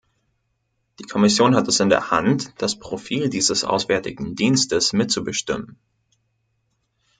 Die 0.97 1.03
Kommission 1.03 1.55
hat 1.55 1.67
es 1.67 1.79
in 1.79 1.89
der 1.89 2.09
Hand, 2.09 2.59
das 2.59 2.79
Profil 2.79 3.29
dieses 3.29 3.63
auswärtigen 3.63 4.33
Dienstes 4.33 4.93
mitzubestimmen. 4.93 5.77